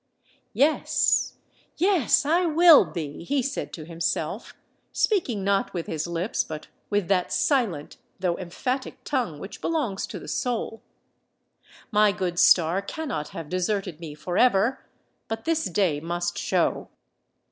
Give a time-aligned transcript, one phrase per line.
[0.53, 7.31] "Yes—yes: I will be!" he said to himself—speaking not with his lips, but with that
[7.31, 10.81] silent though emphatic tongue which belongs to the soul.
[11.91, 14.83] "My good star cannot have deserted me for ever!
[15.27, 16.89] But this day must show!"